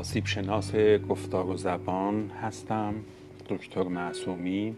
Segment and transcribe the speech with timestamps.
[0.00, 0.74] آسیب شناس
[1.08, 2.94] گفتار و زبان هستم
[3.48, 4.76] دکتر معصومی.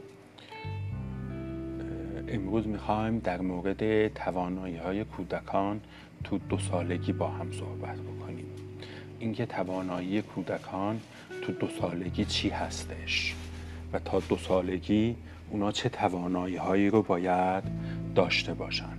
[2.28, 5.80] امروز می‌خوایم در مورد توانایی های کودکان
[6.24, 8.46] تو دو سالگی با هم صحبت بکنیم.
[9.18, 11.00] اینکه توانایی کودکان
[11.42, 13.34] تو دو سالگی چی هستش
[13.92, 15.16] و تا دو سالگی
[15.50, 17.64] اونا چه توانایی هایی رو باید
[18.14, 18.96] داشته باشن.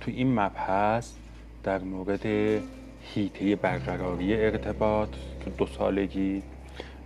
[0.00, 1.12] تو این مبحث
[1.64, 2.26] در مورد
[3.14, 5.08] هیته برقراری ارتباط
[5.48, 6.42] تو دو سالگی.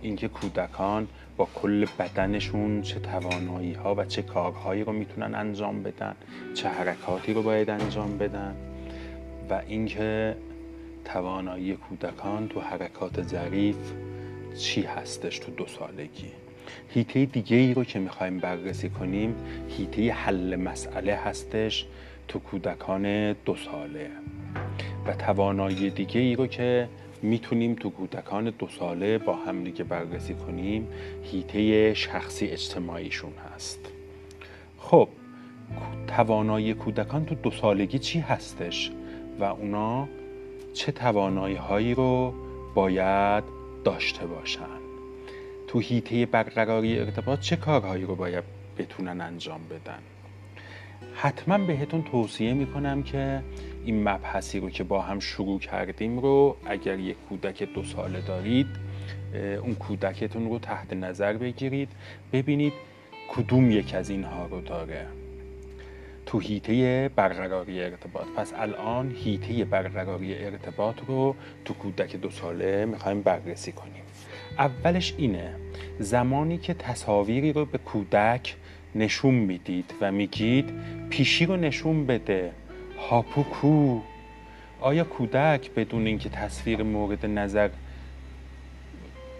[0.01, 1.07] اینکه کودکان
[1.37, 6.15] با کل بدنشون چه توانایی ها و چه کارهایی رو می‌تونن انجام بدن
[6.53, 8.55] چه حرکاتی رو باید انجام بدن
[9.49, 10.35] و اینکه
[11.05, 13.75] توانایی کودکان تو حرکات ظریف
[14.57, 16.31] چی هستش تو دو سالگی.
[16.89, 19.35] هیته دیگه ای رو که می‌خوایم بررسی کنیم
[19.69, 21.85] هیته حل مسئله هستش
[22.27, 24.09] تو کودکان دو ساله.
[25.07, 26.87] و توانایی دیگه ای رو که
[27.23, 30.87] می‌تونیم تو کودکان دو ساله با هم دیگه بررسی کنیم
[31.23, 33.79] هیته شخصی اجتماعیشون هست.
[34.77, 35.09] خب
[36.07, 38.91] توانایی کودکان تو دو سالگی چی هستش؟
[39.39, 40.07] و اونا
[40.73, 42.33] چه توانایی هایی رو
[42.75, 43.43] باید
[43.83, 44.83] داشته باشن؟
[45.67, 48.43] تو هیته برقراری ارتباط چه کارهایی رو باید
[48.77, 49.99] بتونن انجام بدن؟
[51.15, 53.41] حتما بهتون توصیه می‌کنم که
[53.85, 58.67] این مبحثی رو که با هم شروع کردیم رو اگر یک کودک دو ساله دارید
[59.61, 61.89] اون کودکتون رو تحت نظر بگیرید
[62.33, 62.73] ببینید
[63.29, 65.07] کدوم یک از اینها رو داره.
[66.25, 68.27] تو هیته برقراری ارتباط.
[68.37, 71.35] پس الان هیته برقراری ارتباط رو
[71.65, 74.03] تو کودک دو ساله می‌خوایم بررسی کنیم.
[74.57, 75.55] اولش اینه
[75.99, 78.55] زمانی که تصاویری رو به کودک
[78.95, 80.69] نشون می‌دید و میگید
[81.09, 82.51] پیشی رو نشون بده.
[83.09, 83.99] هاپو کو
[84.81, 87.69] آیا کودک بدون اینکه تصویر مورد نظر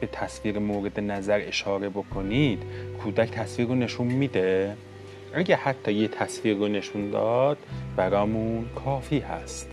[0.02, 2.64] به تصویر مورد نظر اشاره بکنید
[3.04, 4.78] کودک تصویر رو نشون میده؟
[5.34, 7.58] اگه حتی یه تصویر رو نشون داد
[7.96, 9.68] برامون کافی هست.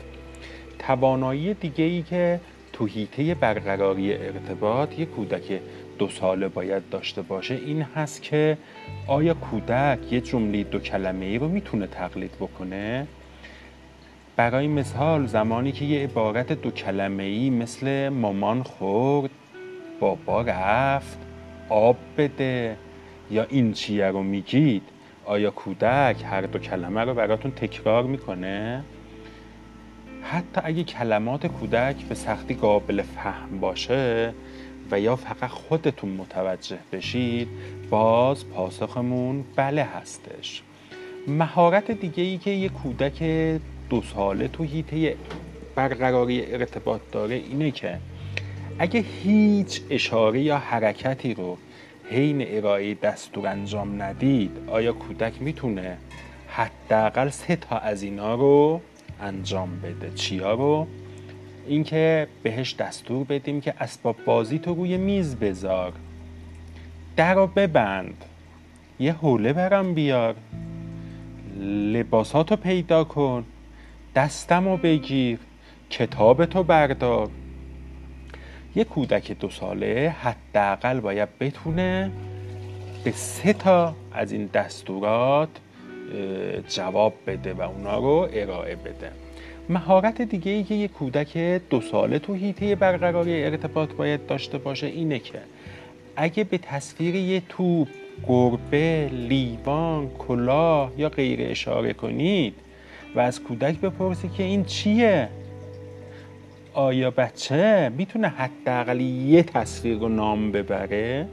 [0.78, 2.40] توانایی دیگه ای که
[2.72, 5.60] تو هیته برقراری ارتباط یه کودک
[5.98, 8.58] دو ساله باید داشته باشه این هست که
[9.06, 13.06] آیا کودک یه جمله دو کلمه ای رو می‌تونه تقلید بکنه؟
[14.40, 19.30] برای مثال زمانی که یه عبارت دو کلمه ای مثل مامان خورد
[20.00, 21.18] بابا رفت
[21.68, 22.76] آب بده
[23.30, 24.82] یا این چیه رو میگید
[25.24, 28.84] آیا کودک هر دو کلمه رو براتون تکرار می‌کنه؟
[30.22, 34.34] حتی اگه کلمات کودک به سختی قابل فهم باشه
[34.90, 37.48] و یا فقط خودتون متوجه بشید
[37.90, 40.62] باز پاسخمون بله هستش
[41.28, 43.22] مهارت دیگه ای که یه کودک
[43.90, 45.16] دو ساله تو هیته
[45.74, 47.98] برقراری ارتباط داره اینه که
[48.78, 51.58] اگه هیچ اشاره یا حرکتی رو
[52.10, 55.96] حین ارائه دستور انجام ندید آیا کودک می‌تونه
[56.48, 58.80] حداقل سه تا از اینا رو
[59.20, 60.86] انجام بده؟ چیا رو؟
[61.66, 65.92] اینکه بهش دستور بدیم که اسباب بازی تو روی میز بذار.
[67.16, 68.24] در رو ببند.
[69.00, 70.34] یه حوله برم بیار.
[71.92, 73.44] لباساتو پیدا کن.
[74.14, 75.38] دستم رو بگیر
[75.90, 77.28] کتابتو بردار.
[78.74, 82.10] یه کودک دو ساله حداقل باید بتونه
[83.04, 85.48] به سه تا از این دستورات
[86.68, 89.12] جواب بده و اونا رو ارائه بده.
[89.68, 91.38] مهارت دیگه ای که یه کودک
[91.70, 95.38] دو ساله تو هیته برقراری ارتباط باید داشته باشه اینه که
[96.16, 97.88] اگه به تصویر یه توپ
[98.28, 102.54] گربه لیوان کلاه یا غیره اشاره کنید
[103.14, 105.28] و از کودک بپرسی که این چیه؟
[106.74, 111.28] آیا بچه می‌تونه حداقل یه تصویر رو نام ببره؟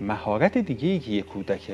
[0.00, 1.70] مهارت دیگه ای که یه کودک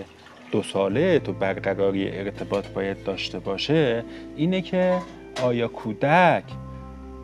[0.53, 4.05] دو ساله تو برقراری ارتباط باید داشته باشه
[4.37, 4.99] اینه که
[5.43, 6.45] آیا کودک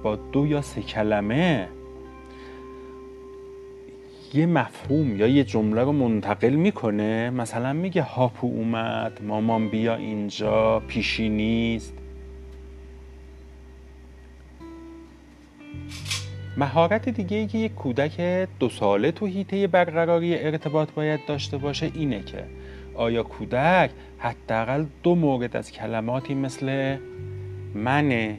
[0.03, 1.69] با دو یا سه کلمه
[4.35, 7.31] یه مفهوم یا یه جمله رو منتقل می‌کنه.
[7.31, 11.95] مثلا میگه هاپو اومد مامان بیا اینجا پیشی نیست.
[16.57, 21.91] مهارت دیگه ای که یک کودک دو ساله تو هیته برقراری ارتباط باید داشته باشه
[21.95, 22.45] اینه که
[22.95, 26.97] آیا کودک حداقل دو مورد از کلماتی مثل
[27.75, 28.39] منه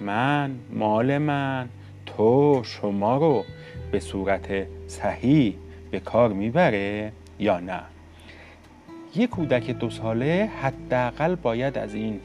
[0.00, 1.68] من مال من
[2.06, 3.44] تو شما رو
[3.92, 5.56] به صورت صحیح
[5.90, 7.82] به کار می‌بره یا نه؟
[9.16, 12.20] یه کودک دو ساله حداقل باید از این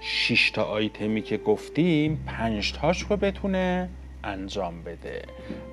[0.00, 3.88] 6 تا آیتمی که گفتیم پنج تاش رو بتونه
[4.24, 5.22] انجام بده.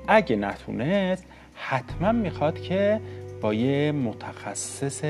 [0.07, 1.25] اگه نتونست
[1.55, 3.01] حتما می‌خواد که
[3.41, 5.03] با یه متخصص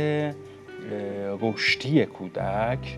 [1.41, 2.97] رشدی کودک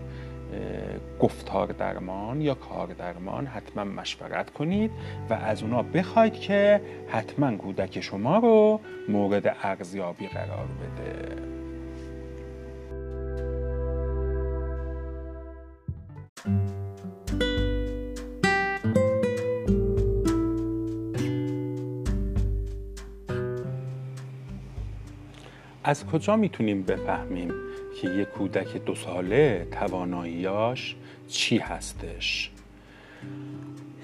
[1.20, 4.90] گفتار درمان یا کار درمان حتما مشورت کنید
[5.30, 11.54] و از اونا بخواید که حتما کودک شما رو مورد ارزیابی قرار بده.
[25.84, 27.52] از کجا می‌تونیم بفهمیم
[28.00, 30.96] که یک کودک دو ساله تواناییاش
[31.28, 32.50] چی هستش؟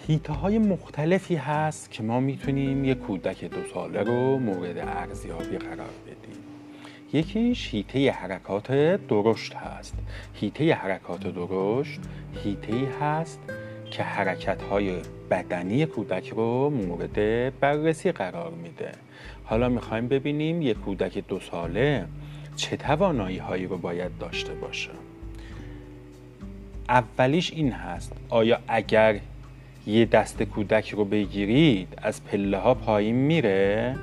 [0.06, 5.90] هیته های مختلفی هست که ما می‌تونیم یک کودک دو ساله رو مورد ارزیابی قرار
[6.06, 6.40] بدیم.
[7.12, 8.72] یکیش هیته حرکات
[9.08, 9.94] درشت هست.
[10.34, 12.00] هیته حرکات درشت
[12.44, 13.40] هیته هست
[13.90, 14.96] که حرکت های
[15.30, 17.14] بدنی کودک رو مورد
[17.60, 18.92] بررسی قرار میده.
[19.44, 22.06] حالا می‌خوایم ببینیم یک کودک دو ساله
[22.60, 24.90] چه توانایی هایی رو باید داشته باشه.
[26.88, 29.20] اولیش این هست آیا اگر
[29.86, 33.96] یه دست کودک رو بگیرید از پله ها پایین میره؟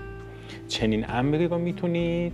[0.67, 2.33] چنین امری رو می‌تونید؟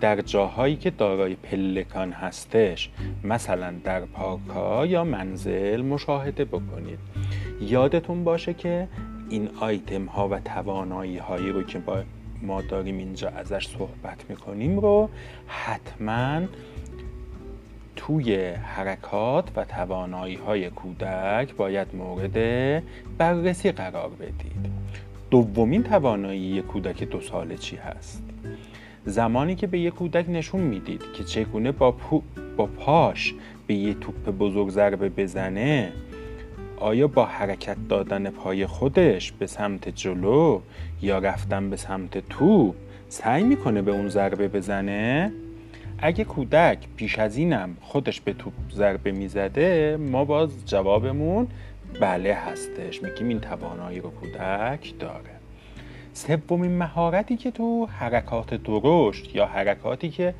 [0.00, 2.90] در جاهایی که دارای پلکان هستش
[3.24, 4.40] مثلا در پارک
[4.90, 6.98] یا منزل مشاهده بکنید.
[7.60, 8.88] یادتون باشه که
[9.30, 12.02] این آیتم ها و توانایی هایی رو که با
[12.42, 15.08] ما داریم اینجا ازش صحبت می‌کنیم رو
[15.46, 16.40] حتما
[17.96, 22.36] توی حرکات و توانایی های کودک باید مورد
[23.18, 24.72] بررسی قرار بدید.
[25.30, 28.22] دومین توانایی کودک دو ساله چی هست؟
[29.04, 31.94] زمانی که به یک کودک نشون می‌دید که چگونه با,
[32.56, 33.34] با پاش
[33.66, 35.92] به یه توپ بزرگ ضربه بزنه
[36.82, 40.60] آیا با حرکت دادن پای خودش به سمت جلو
[41.02, 42.74] یا رفتن به سمت تو
[43.08, 45.32] سعی می‌کنه به اون ضربه بزنه؟
[45.98, 51.48] اگه کودک پیش از اینم خودش به توپ ضربه می‌زده ما باز جوابمون
[52.00, 53.02] بله هستش.
[53.02, 55.30] میگیم این توانایی رو کودک داره.
[56.12, 60.34] سومین مهارتی که تو حرکات درشت یا حرکاتی که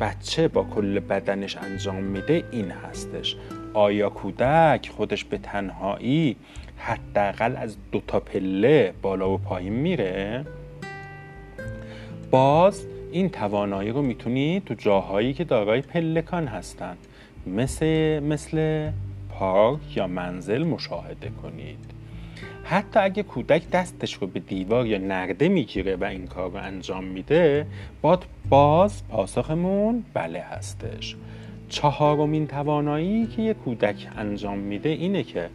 [0.00, 3.36] بچه با کل بدنش انجام میده این هستش.
[3.74, 6.36] آیا کودک خودش به تنهایی
[6.76, 10.44] حداقل از دو تا پله بالا و پایین میره؟
[12.30, 16.98] باز این توانایی رو می‌تونید تو جاهایی که دارای پلکان هستند
[17.46, 17.86] مثل
[18.22, 18.90] مثل
[19.30, 21.78] پارک یا منزل مشاهده کنید.
[22.64, 27.04] حتی اگه کودک دستش رو به دیوار یا نرده می‌گیره و این کار رو انجام
[27.04, 27.66] میده
[28.50, 31.16] باز پاسخمون بله هستش.
[31.70, 35.48] چهارمین توانایی که یک کودک انجام میده اینه که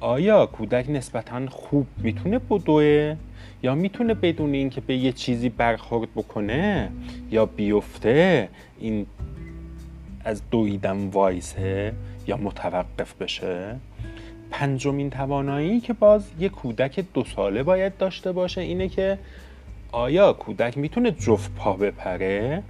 [0.00, 3.16] آیا کودک نسبتا خوب می‌تونه بدوه
[3.62, 6.90] یا می‌تونه بدون اینکه به یه چیزی برخورد بکنه
[7.30, 9.06] یا بیفته؟ این
[10.24, 11.92] از دویدن وایسه
[12.26, 13.76] یا متوقف بشه؟
[14.50, 19.18] پنجمین توانایی که باز یه کودک دو ساله باید داشته باشه اینه که
[19.92, 22.62] آیا کودک می‌تونه جفت پا بپره؟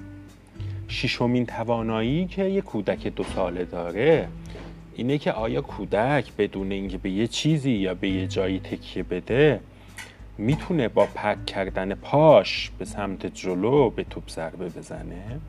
[0.88, 4.28] ششمین توانایی که یه کودک دو ساله داره
[4.94, 9.60] اینه که آیا کودک بدون اینکه به یه چیزی یا به یه جایی تکیه بده
[10.38, 15.40] می‌تونه با پک کردن پاش به سمت جلو به توپ ضربه بزنه؟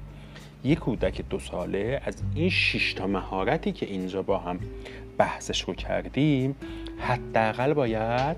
[0.63, 4.59] یه کودک دو ساله از این شش تا مهارتی که اینجا با هم
[5.17, 6.55] بحثش رو کردیم
[6.97, 8.37] حداقل باید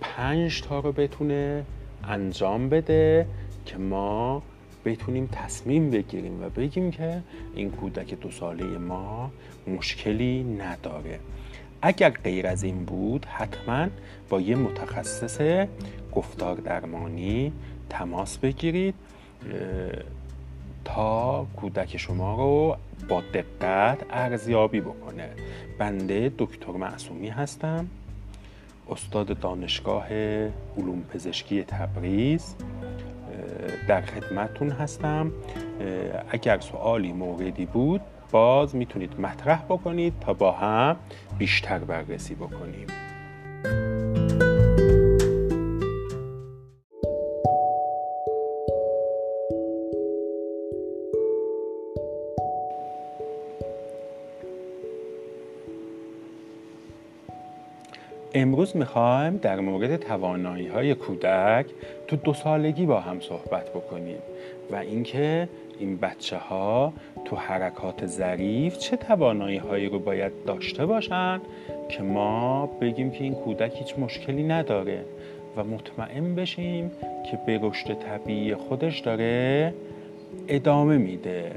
[0.00, 1.64] پنج تا رو بتونه
[2.04, 3.26] انجام بده
[3.66, 4.42] که ما
[4.86, 7.22] بتونیم تصمیم بگیریم و بگیم که
[7.54, 9.30] این کودک دو ساله ما
[9.66, 11.20] مشکلی نداره.
[11.82, 13.86] اگر غیر از این بود حتما
[14.28, 15.66] با یه متخصص
[16.12, 17.52] گفتار درمانی
[17.90, 18.94] تماس بگیرید
[20.84, 22.76] تا کودک شما رو
[23.08, 25.28] با دقت ارزیابی بکنه.
[25.78, 27.86] بنده دکتر معصومی هستم
[28.90, 30.08] استاد دانشگاه
[30.76, 32.54] علوم پزشکی تبریز.
[33.88, 35.32] در خدمتتون هستم.
[36.30, 40.96] اگر سوالی موردی بود باز می‌تونید مطرح بکنید تا با هم
[41.38, 42.86] بیشتر بررسی بکنیم.
[58.56, 61.66] امروز می‌خوایم در مورد توانایی های کودک
[62.08, 64.18] تو دو سالگی با هم صحبت بکنیم
[64.70, 65.48] و اینکه
[65.78, 66.92] این بچه ها
[67.24, 71.40] تو حرکات ظریف چه توانایی هایی رو باید داشته باشن
[71.88, 75.04] که ما بگیم که این کودک هیچ مشکلی نداره
[75.56, 76.90] و مطمئن بشیم
[77.30, 79.74] که به رشد طبیعی خودش داره
[80.48, 81.52] ادامه میده.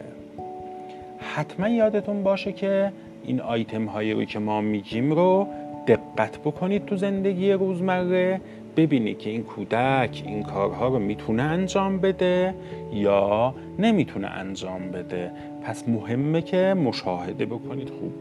[1.20, 2.92] حتما یادتون باشه که
[3.24, 5.48] این آیتم هایی رو که ما میگیم رو
[5.88, 8.42] دقت بکنید تو زندگی روزمره
[8.78, 12.54] ببینید که این کودک این کارها رو می‌تونه انجام بده
[12.94, 15.32] یا نمی‌تونه انجام بده.
[15.64, 17.90] پس مهمه که مشاهده بکنید.
[17.90, 18.14] خوب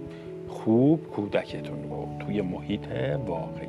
[0.48, 2.86] خوب کودکتون رو توی محیط
[3.26, 3.68] واقعی.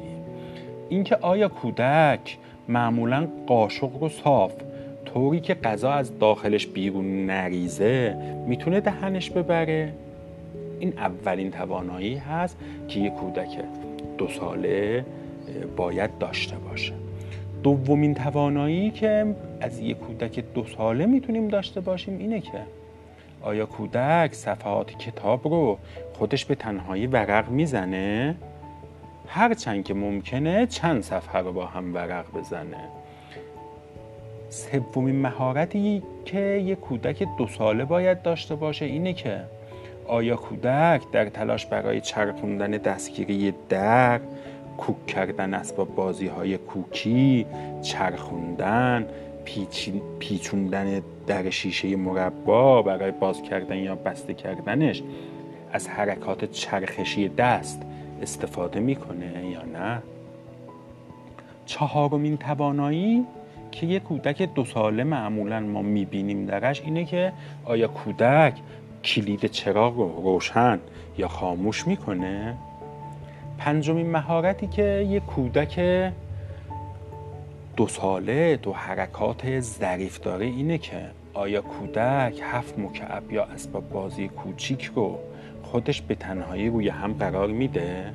[0.89, 4.53] اینکه آیا کودک معمولا قاشق رو صاف
[5.05, 8.15] طوری که غذا از داخلش بیرون نریزه
[8.47, 9.93] می‌تونه دهنش ببره؟
[10.79, 13.57] این اولین توانایی هست که یک کودک
[14.19, 15.05] دو ساله
[15.77, 16.93] باید داشته باشه.
[17.63, 22.61] دومین توانایی که از یک کودک دو ساله می‌تونیم داشته باشیم اینه که
[23.41, 25.77] آیا کودک صفحات کتاب رو
[26.13, 28.35] خودش به تنهایی ورق می‌زنه؟
[29.27, 32.89] هرچند که ممکنه چند صفحه رو با هم ورق بزنه.
[34.49, 39.41] سومین مهارتی که یک کودک دو ساله باید داشته باشه اینه که
[40.09, 44.19] آیا کودک در تلاش برای چرخوندن دستگیری در
[44.77, 47.45] کوک کردن اسباب بازی های کوکی
[47.81, 49.07] چرخوندن
[50.19, 55.03] پیچوندن در شیشه مربا برای باز کردن یا بسته کردنش
[55.73, 57.81] از حرکات چرخشی دست
[58.21, 60.01] استفاده می‌کنه یا نه؟
[61.65, 63.25] چهارمین توانایی
[63.71, 67.33] که یک کودک دو ساله معمولا ما می‌بینیم درش اینه که
[67.65, 68.53] آیا کودک
[69.03, 70.79] کلید چراغ رو روشن
[71.17, 72.57] یا خاموش می‌کنه؟
[73.57, 75.79] پنجمین مهارتی که یک کودک
[77.77, 81.01] دو ساله دو حرکات ظریف داره اینه که
[81.33, 85.19] آیا کودک هفت مکعب یا اسباب بازی کوچیک رو
[85.63, 88.13] خودش به تنهایی روی هم قرار میده؟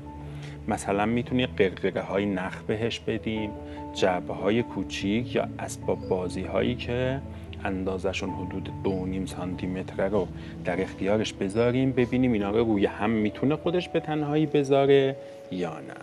[0.69, 3.51] مثلا می‌تونی قرقره های نخ بهش بدیم
[3.95, 7.21] جعبه های کوچیک یا اسباب بازی هایی که
[7.65, 10.29] اندازشون حدود دو نیم سانتی متر رو
[10.65, 15.17] در اختیارش بذاریم ببینیم اینا رو روی هم می‌تونه خودش به تنهایی بذاره
[15.51, 15.95] یا نه.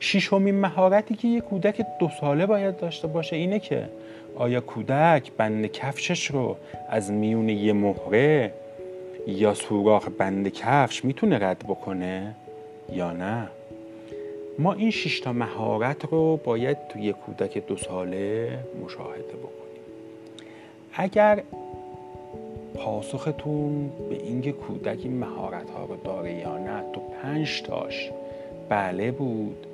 [0.00, 3.88] ششمین مهارتی که یه کودک دو ساله باید داشته باشه اینه که
[4.36, 6.56] آیا کودک بند کفشش رو
[6.88, 8.52] از میون یه مهره
[9.26, 12.34] یا سوراخ بند کفش می‌تونه رد بکنه
[12.92, 13.48] یا نه؟
[14.58, 19.67] ما این شش مهارت رو باید توی کودک دو ساله مشاهده بکنیم.
[21.00, 21.42] اگر
[22.74, 28.10] پاسختون به اینکه کودک این مهارت ها رو داره یا نه تو پنج تاش
[28.68, 29.66] بله بود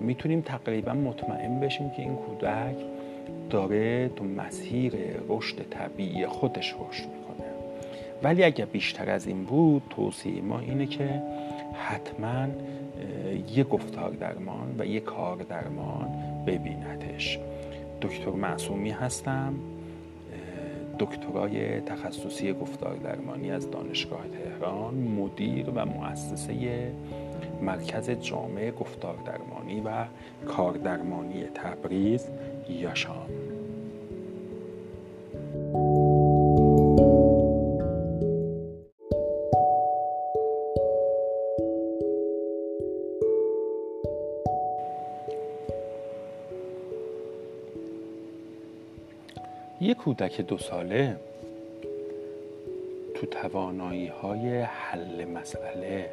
[0.00, 2.76] می‌تونیم تقریبا مطمئن بشیم که این کودک
[3.50, 4.94] داره تو مسیر
[5.28, 7.46] رشد طبیعی خودش رشد می‌کنه.
[8.22, 11.22] ولی اگر بیشتر از این بود توصیه ما اینه که
[11.74, 12.46] حتما
[13.54, 16.08] یه گفتار درمان و یه کار درمان
[16.46, 17.38] ببیندش.
[18.02, 19.54] دکتر معصومی هستم.
[20.98, 26.92] دکترای تخصصی گفتار درمانی از دانشگاه تهران مدیر و مؤسسه
[27.62, 30.04] مرکز جامعه گفتار درمانی و
[30.46, 32.28] کاردرمانی تبریز
[32.68, 33.51] یاشام.
[50.22, 51.16] کودک دو ساله
[53.14, 56.10] تو توانایی های حل مسئله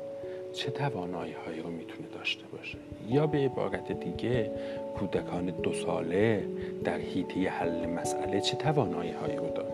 [0.53, 2.77] چه توانایی هایی رو می‌تونه داشته باشه؟
[3.09, 4.51] یا به عبارت دیگه
[4.99, 6.43] کودکان دو ساله
[6.83, 9.73] در حیطه حل مسئله چه توانایی هایی رو داره؟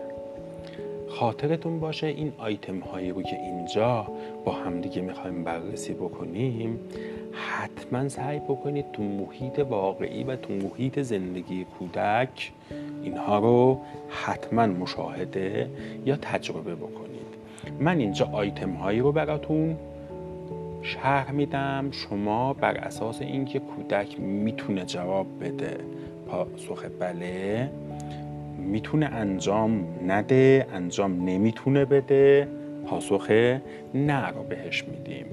[1.08, 4.06] خاطرتون باشه این آیتم هایی رو که اینجا
[4.44, 6.80] با همدیگه می‌خوایم بررسی بکنیم.
[7.36, 12.52] حتما سعی بکنید تو محیط واقعی و تو محیط زندگی کودک
[13.02, 15.70] اینها رو حتما مشاهده
[16.06, 17.06] یا تجربه بکنید.
[17.80, 19.76] من اینجا آیتم هایی رو براتون
[20.82, 21.90] شرح میدم.
[21.90, 25.76] شما بر اساس اینکه کودک می‌تونه جواب بده
[26.28, 27.70] پاسخ بله
[28.58, 32.48] می‌تونه انجام نده انجام نمی‌تونه بده
[32.86, 33.30] پاسخ
[33.94, 35.26] نه رو بهش میدیم.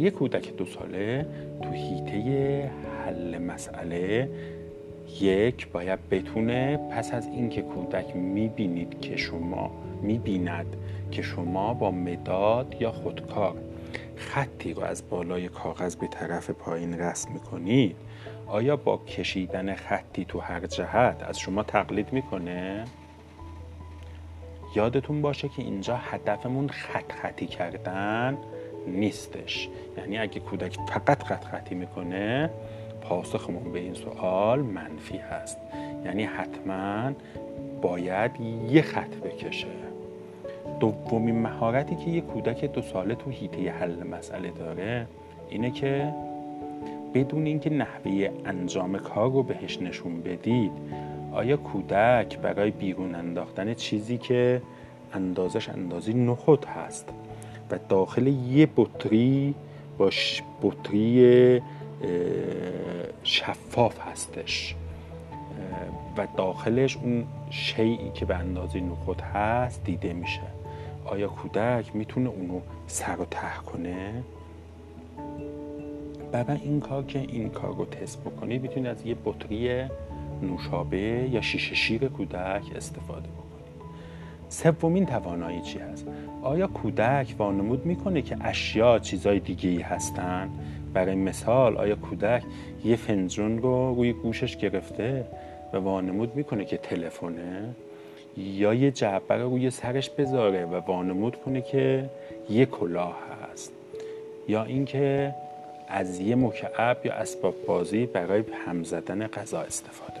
[0.00, 1.26] یه کودک دو ساله
[1.62, 2.70] تو هیته
[3.04, 4.28] حل مسئله
[5.20, 9.70] یک باید بتونه پس از اینکه کودک می‌بینید که شما
[10.02, 10.76] می‌بیند
[11.10, 13.54] که شما با مداد یا خودکار
[14.16, 17.96] خطی رو از بالای کاغذ به طرف پایین رسم می‌کنید
[18.46, 22.84] آیا با کشیدن خطی تو هر جهت از شما تقلید می‌کنه؟
[24.76, 28.38] یادتون باشه که اینجا هدفمون خط خطی کردن
[28.86, 29.68] نیستش.
[29.98, 32.50] یعنی اگه کودک فقط خط خطی می‌کنه
[33.00, 35.58] پاسخمون به این سوال منفی هست.
[36.04, 37.12] یعنی حتما
[37.82, 38.30] باید
[38.70, 39.66] یه خط بکشه.
[40.80, 45.06] دومین مهارتی که یه کودک دو ساله تو هیته حل مسئله داره
[45.50, 46.14] اینه که
[47.14, 50.72] بدون اینکه نحوه انجام کار رو بهش نشون بدید
[51.32, 54.62] آیا کودک برای بیرون انداختن چیزی که
[55.12, 57.08] اندازش اندازی نخود هست
[57.70, 59.54] و داخل یه بطری
[59.98, 60.10] با
[60.62, 61.62] بطری
[63.24, 64.74] شفاف هستش.
[66.16, 70.40] و داخلش اون شیعی که به اندازه نخود هست دیده میشه.
[71.04, 74.22] آیا کودک می‌تونه اونو سر و ته کنه؟
[76.32, 79.84] برای این کار که این کار رو تست بکنید می‌تونید از یه بطری
[80.42, 83.49] نوشابه یا شیشه شیر کودک استفاده بکنید.
[84.50, 86.06] سومین توانایی چی هست؟
[86.42, 90.50] آیا کودک وانمود می‌کنه که اشیا چیزای دیگه ای هستن؟
[90.94, 92.42] برای مثال آیا کودک
[92.84, 95.24] یه فنجون رو روی گوشش گرفته
[95.72, 97.74] و وانمود می‌کنه که تلفنه؟
[98.36, 102.10] یا یه جعبه رو روی سرش بذاره و وانمود کنه که
[102.50, 103.18] یه کلاه
[103.52, 103.72] هست؟
[104.48, 105.34] یا اینکه
[105.88, 110.19] از یه مکعب یا اسباب بازی برای هم زدن غذا استفاده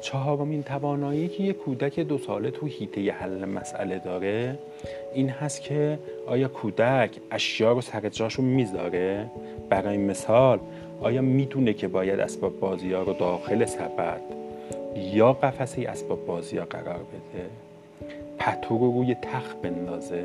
[0.00, 4.58] چهارمین توانایی که یه کودک دو ساله تو هیته حل مسئله داره
[5.14, 9.30] این هست که آیا کودک اشیا رو سر جاشون می‌ذاره؟
[9.68, 10.58] برای مثال
[11.00, 14.20] آیا می‌دونه که باید اسباب بازی ها رو داخل سبد
[14.96, 17.46] یا قفسه اسباب بازی ها قرار بده؟
[18.38, 20.24] پتو رو روی تخت بندازه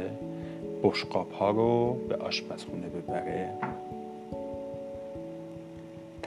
[0.83, 3.49] بشقاب ها رو به آشپزخونه ببره؟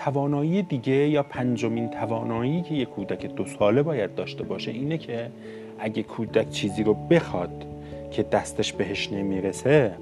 [0.07, 5.31] توانایی دیگه یا پنجمین توانایی که یک کودک دو ساله باید داشته باشه اینه که
[5.79, 7.65] اگه کودک چیزی رو بخواد
[8.11, 9.93] که دستش بهش نمی‌رسه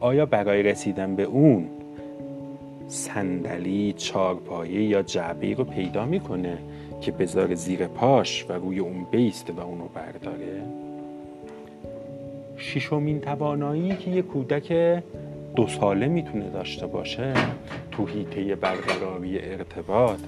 [0.00, 1.68] آیا برای رسیدن به اون
[2.88, 6.58] صندلی چارپایه یا جعبه رو پیدا می‌کنه
[7.00, 10.62] که بذاره زیر پاش و روی اون بیسته و اونو برداره؟
[12.56, 15.02] ششمین توانایی که یه کودک
[15.56, 17.34] دو ساله می‌تونه داشته باشه
[17.90, 20.18] تو هیته برقراری ارتباط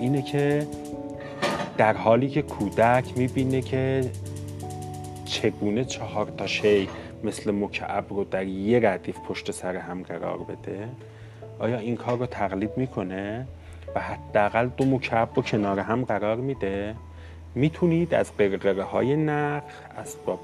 [0.00, 0.66] اینه که
[1.78, 4.10] در حالی که کودک می‌بینه که
[5.24, 6.88] چگونه چهار تا شی
[7.24, 10.88] مثل مکعب رو در یه ردیف پشت سر هم قرار بده
[11.58, 13.46] آیا این کار رو تقلید می‌کنه؟
[13.94, 16.94] و حداقل دو مکعب رو کنار هم قرار میده.
[17.54, 19.62] می‌تونید از قرقره های نخ
[19.98, 20.40] اسباب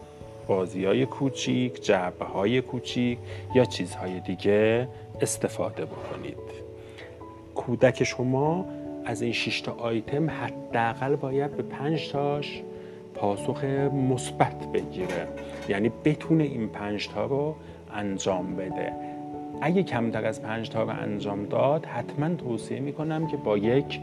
[0.49, 3.19] بازی های کوچیک جعبه های کوچیک
[3.55, 4.89] یا چیزهای دیگه
[5.21, 6.69] استفاده بکنید.
[7.55, 8.67] کودک شما
[9.05, 12.63] از این 6 تا آیتم حداقل باید به 5 تاش
[13.15, 13.65] پاسخ
[14.11, 15.29] مثبت بگیره.
[15.69, 17.55] یعنی بتونه این 5 تا رو
[17.95, 18.93] انجام بده.
[19.61, 24.01] اگه کمتر از 5 تا رو انجام داد حتما توصیه می‌کنم که با یک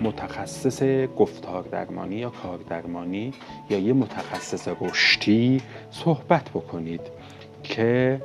[0.00, 0.82] متخصص
[1.16, 3.32] گفتار درمانی یا کار درمانی
[3.70, 7.00] یا یه متخصص رشدی صحبت بکنید
[7.62, 8.20] که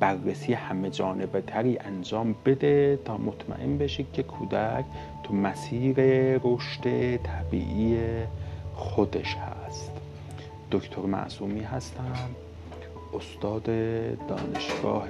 [0.00, 4.84] بررسی همه جانبه تری انجام بده تا مطمئن بشید که کودک
[5.22, 5.94] تو مسیر
[6.44, 7.98] رشد طبیعی
[8.74, 9.92] خودش هست.
[10.72, 12.30] دکتر معصومی هستم
[13.14, 13.64] استاد
[14.28, 15.08] دانشگاه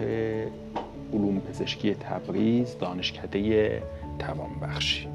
[1.12, 3.82] علوم پزشکی تبریز دانشکده
[4.18, 5.08] توانبخشی.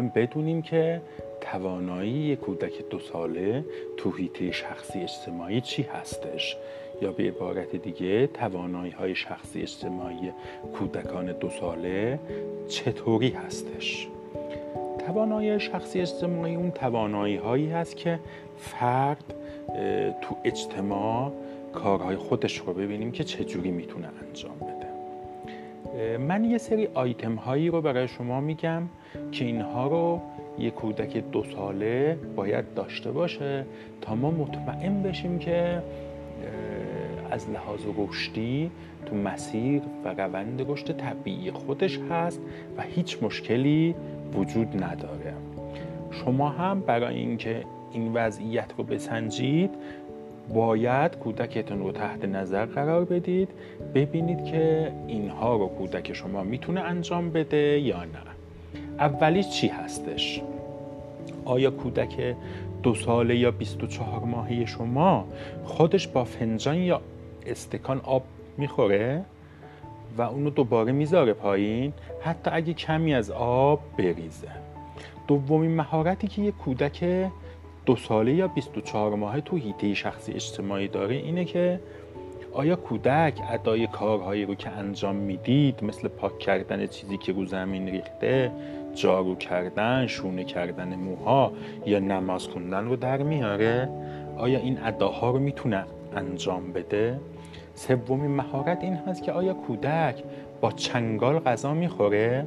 [0.00, 1.00] می‌خوایم بدونیم که
[1.40, 3.64] توانایی یک کودک دو ساله
[3.96, 6.56] تو حیطه شخصی اجتماعی چی هستش.
[7.02, 10.32] یا به عبارت دیگه توانایی های شخصی اجتماعی
[10.78, 12.18] کودکان دو ساله
[12.68, 14.08] چطوری هستش؟
[15.06, 18.18] توانایی شخصی اجتماعی اون توانایی هایی هست که
[18.58, 19.34] فرد
[20.20, 21.32] تو اجتماع
[21.72, 26.18] کارهای خودش رو ببینیم که چجوری می‌تونه انجام بده.
[26.18, 28.82] من یه سری آیتم هایی رو برای شما میگم.
[29.32, 30.20] که اینها رو
[30.58, 33.64] یه کودک دو ساله باید داشته باشه
[34.00, 35.82] تا ما مطمئن بشیم که
[37.30, 38.70] از لحاظ رشدی
[39.06, 42.40] تو مسیر و روند رشد طبیعی خودش هست
[42.76, 43.94] و هیچ مشکلی
[44.34, 45.34] وجود نداره.
[46.10, 49.70] شما هم برای اینکه این وضعیت رو بسنجید
[50.54, 53.48] باید کودکتون رو تحت نظر قرار بدید
[53.94, 58.33] ببینید که اینها رو کودک شما می‌تونه انجام بده یا نه.
[58.98, 60.42] اولیش چی هستش؟
[61.44, 62.36] آیا کودک
[62.82, 65.24] دو ساله یا 24 ماهه شما
[65.64, 67.00] خودش با فنجان یا
[67.46, 68.22] استکان آب
[68.58, 69.24] می‌خوره
[70.18, 74.48] و اونو دوباره می‌ذاره پایین؟ حتی اگه کمی از آب بریزه.
[75.26, 77.30] دومین مهارتی که یه کودک
[77.86, 81.80] دو ساله یا 24 ماهه تو هیته شخصی اجتماعی داره اینه که
[82.52, 87.88] آیا کودک ادای کارهایی رو که انجام می‌دید مثل پاک کردن چیزی که رو زمین
[87.88, 88.52] ریخته
[88.94, 91.52] جارو کردن شونه کردن موها
[91.86, 93.88] یا نماز خوندن رو در میاره؟
[94.36, 95.84] آیا این اداها رو می‌تونه
[96.16, 97.20] انجام بده؟
[97.74, 100.22] سومین مهارت این هست که آیا کودک
[100.60, 102.46] با چنگال غذا می‌خوره؟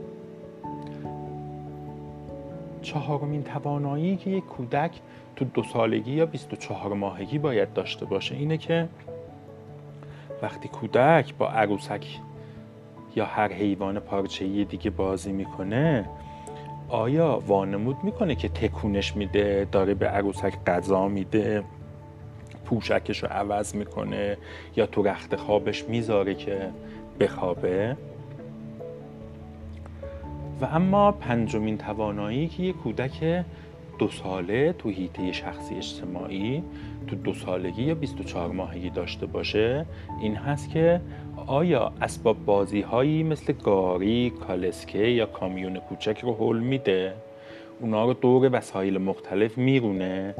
[2.81, 4.91] چهارمین توانایی که یک کودک
[5.35, 8.89] تو دو سالگی یا 24 ماهگی باید داشته باشه اینه که
[10.41, 12.05] وقتی کودک با عروسک
[13.15, 16.05] یا هر حیوان پارچه‌ای دیگه بازی می‌کنه
[16.89, 21.63] آیا وانمود می‌کنه که تکونش میده داره به عروسک غذا میده
[22.65, 24.37] پوشکش رو عوض می‌کنه
[24.75, 26.69] یا تو رخت خوابش می‌ذاره که
[27.19, 27.97] بخوابه؟
[30.61, 33.43] و اما پنجمین توانایی که یک کودک
[33.99, 36.63] دو ساله تو هیته شخصی اجتماعی
[37.07, 39.85] تو دو سالگی یا 24 ماهگی داشته باشه
[40.21, 41.01] این هست که
[41.47, 47.13] آیا اسباب بازی هایی مثل گاری، کالسکه یا کامیون کوچک رو حل میده؟
[47.79, 50.35] اونا رو دور وسایل مختلف میرونه.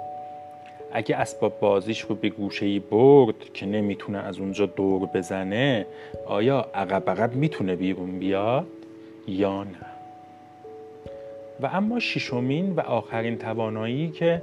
[0.93, 5.86] اگه اسباب بازیش رو به گوشه برد که نمی‌تونه از اونجا دور بزنه
[6.26, 8.67] آیا عقب عقب می‌تونه بیرون بیاد
[9.28, 9.96] یا نه؟
[11.62, 14.41] و اما ششمین و آخرین توانایی که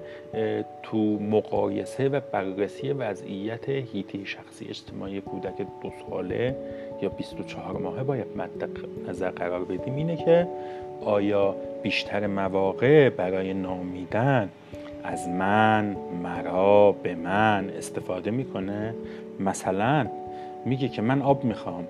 [0.82, 6.56] تو مقایسه و بررسی وضعیت هیته شخصی اجتماعی کودک دو ساله
[7.02, 8.68] یا 24 ماهه باید مد
[9.08, 10.48] نظر قرار بدیم اینه که
[11.04, 14.48] آیا بیشتر مواقع برای نامیدن
[15.04, 18.94] از من مرا به من استفاده می‌کنه؟
[19.40, 20.06] مثلا
[20.64, 21.84] میگه که من آب می‌خوام.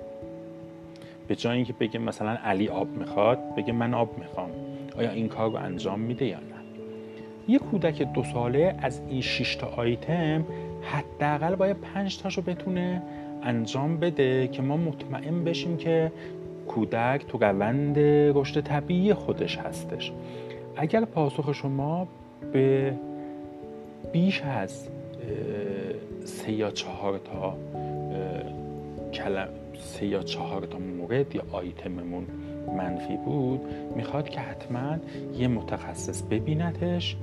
[1.29, 4.51] به جای اینکه بگه مثلا علی آب می‌خواد بگه من آب می‌خوام.
[4.96, 6.44] آیا این کار رو انجام میده یا نه.
[7.48, 10.44] یه کودک دو ساله از این 6 تا آیتم
[10.83, 13.02] حداقل باید 5 تاشو بتونه
[13.42, 16.12] انجام بده که ما مطمئن بشیم که
[16.68, 17.98] کودک تو روند
[18.35, 20.12] رشد طبیعی خودش هستش.
[20.76, 22.09] اگر پاسخ شما
[22.52, 22.94] به
[24.12, 24.88] بیش از
[26.24, 27.57] سه یا چهار تا
[29.12, 32.26] کلم سه یا چهار تا مورد یا آیتممون
[32.77, 33.61] منفی بود
[33.96, 34.96] می‌خواد که حتما
[35.35, 37.16] یه متخصص ببینتش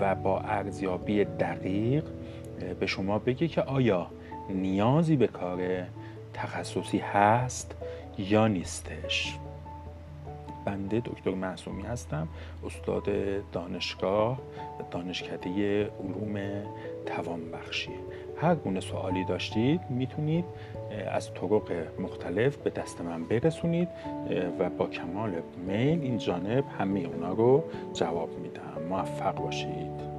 [0.00, 2.04] و با ارزیابی دقیق
[2.80, 4.06] به شما بگه که آیا
[4.50, 5.58] نیازی به کار
[6.34, 7.74] تخصصی هست
[8.18, 9.38] یا نیستش.
[10.64, 12.28] بنده دکتر معصومی هستم
[12.66, 13.08] استاد
[13.52, 14.38] دانشگاه
[14.90, 16.62] دانشکده علوم
[17.06, 17.90] توانبخشی.
[18.42, 20.44] هر گونه سوالی داشتید می‌تونید
[21.10, 23.88] از طرق مختلف به دست من برسونید
[24.58, 25.30] و با کمال
[25.66, 28.82] میل این جانب همه اونا رو جواب میدم.
[28.88, 30.11] موفق باشید.